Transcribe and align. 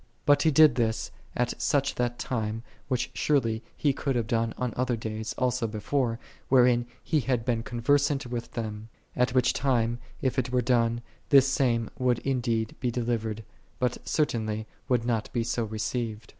But 0.25 0.41
He 0.41 0.49
did 0.49 0.73
this 0.73 1.11
at 1.35 1.53
that 1.59 2.15
time, 2.17 2.63
which 2.87 3.11
surely 3.13 3.61
He 3.77 3.93
could 3.93 4.15
have 4.15 4.25
done 4.25 4.51
on 4.57 4.73
other 4.75 4.95
days 4.97 5.35
also 5.37 5.67
before, 5.67 6.17
wherein 6.49 6.87
He 7.03 7.19
had 7.19 7.45
been 7.45 7.61
conversant 7.61 8.25
with 8.25 8.53
them; 8.53 8.89
at 9.15 9.35
which 9.35 9.53
time 9.53 9.99
if 10.19 10.39
it 10.39 10.51
were 10.51 10.63
done, 10.63 11.01
this 11.29 11.47
same 11.47 11.87
would 11.99 12.17
indeed 12.25 12.75
be 12.79 12.89
delivered, 12.89 13.43
but 13.77 13.99
certainly 14.03 14.65
would 14.89 15.05
not 15.05 15.31
be 15.33 15.43
so 15.43 15.65
received. 15.65 16.29